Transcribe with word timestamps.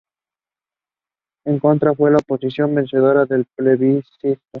En 1.45 1.59
contra 1.59 1.93
fue 1.93 2.09
la 2.09 2.17
opción 2.27 2.73
vencedora 2.73 3.27
del 3.27 3.45
plebiscito. 3.55 4.41